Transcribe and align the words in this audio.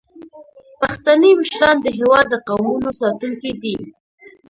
پښتني 0.79 1.31
مشران 1.39 1.75
د 1.81 1.87
هیواد 1.97 2.25
د 2.29 2.35
قومونو 2.47 2.89
ساتونکي 3.01 3.51
دي. 3.61 3.77